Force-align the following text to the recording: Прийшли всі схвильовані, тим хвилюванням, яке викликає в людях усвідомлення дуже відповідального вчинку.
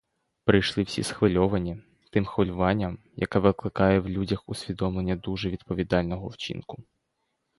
Прийшли 0.45 0.83
всі 0.83 1.03
схвильовані, 1.03 1.83
тим 2.11 2.25
хвилюванням, 2.25 2.97
яке 3.15 3.39
викликає 3.39 3.99
в 3.99 4.09
людях 4.09 4.49
усвідомлення 4.49 5.15
дуже 5.15 5.49
відповідального 5.49 6.27
вчинку. 6.27 6.83